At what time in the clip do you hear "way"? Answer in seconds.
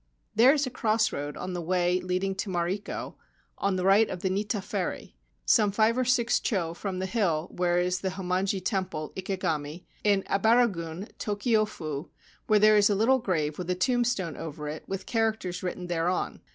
1.61-1.99